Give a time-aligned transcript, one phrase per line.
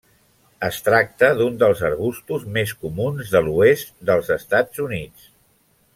[0.67, 5.33] Es tracta d'un dels arbustos més comuns de l'oest dels Estats Units.